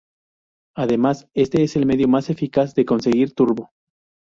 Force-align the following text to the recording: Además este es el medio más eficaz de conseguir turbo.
Además 0.75 1.27
este 1.35 1.61
es 1.61 1.75
el 1.75 1.85
medio 1.85 2.07
más 2.07 2.31
eficaz 2.31 2.73
de 2.73 2.85
conseguir 2.85 3.35
turbo. 3.35 3.69